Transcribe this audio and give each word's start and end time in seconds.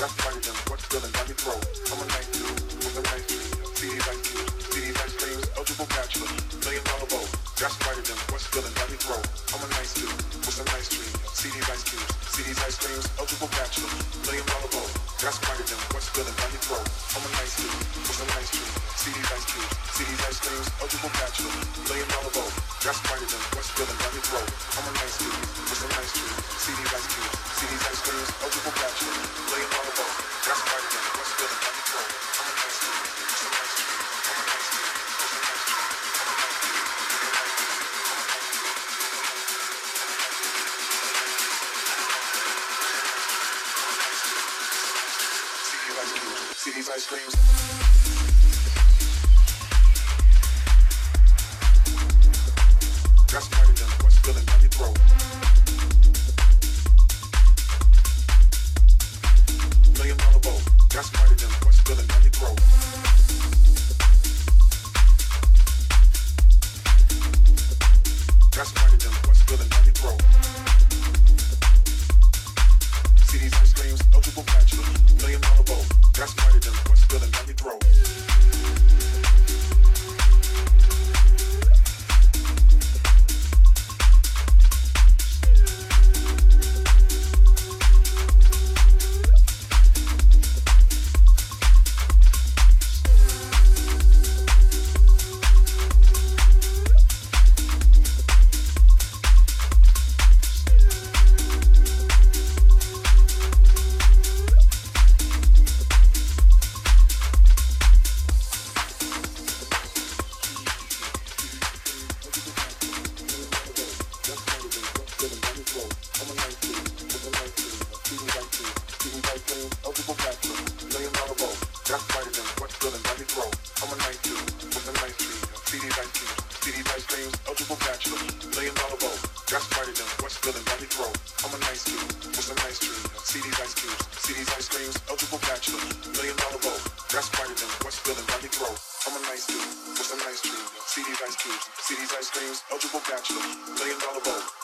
Just 0.00 0.24
like 0.24 0.39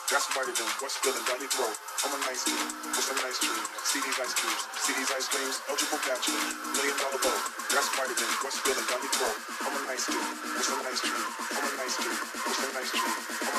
Got 0.07 0.23
somebody 0.23 0.55
new, 0.55 0.71
what's 0.79 0.95
feeling, 1.03 1.19
got 1.27 1.41
me 1.41 1.51
thrown. 1.51 1.75
I'm 2.07 2.15
a 2.15 2.19
nice 2.31 2.47
dude, 2.47 2.55
with 2.55 3.03
some 3.03 3.19
nice 3.27 3.43
dream. 3.43 3.59
See 3.83 3.99
these 4.07 4.15
ice 4.23 4.35
cubes, 4.39 4.63
see 4.79 4.95
these 4.95 5.11
ice 5.11 5.27
creams, 5.27 5.59
eligible 5.67 5.99
bachelor, 6.07 6.47
million 6.79 6.95
dollar 6.95 7.19
boat. 7.19 7.43
Got 7.75 7.83
somebody 7.91 8.15
new, 8.15 8.31
what's 8.39 8.55
feeling, 8.63 8.87
got 8.87 9.03
me 9.03 9.11
thrown. 9.11 9.35
I'm 9.67 9.75
a 9.75 9.83
nice 9.91 10.07
dude, 10.07 10.23
with 10.47 10.63
some 10.63 10.83
nice 10.87 11.03
dream. 11.03 11.27
I'm 11.59 11.67
a 11.67 11.75
nice 11.83 11.97
dude, 11.99 12.23
with 12.23 12.55
some 12.55 12.73
nice. 12.79 13.56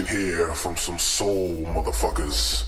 here 0.00 0.54
from 0.54 0.74
some 0.74 0.98
soul 0.98 1.54
motherfuckers. 1.66 2.64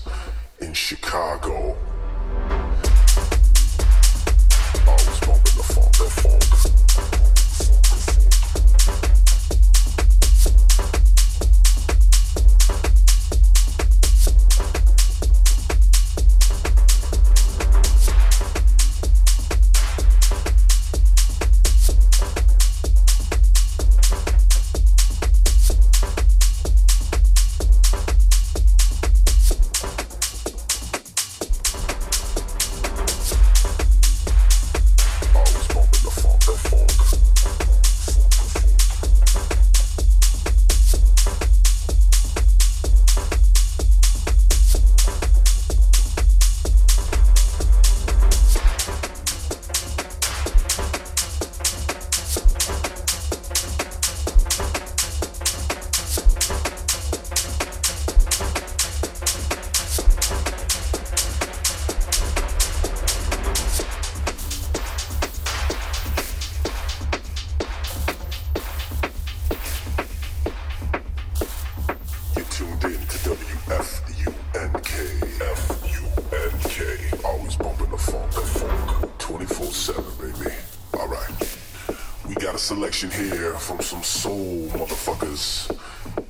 selection 82.65 83.11
here 83.11 83.53
from 83.59 83.79
some 83.79 84.01
soul 84.01 84.67
motherfuckers 84.69 85.69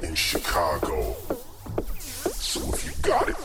in 0.04 0.14
Chicago. 0.14 1.16
So 2.34 2.60
if 2.74 2.86
you 2.86 2.92
got 3.02 3.30
it, 3.30 3.38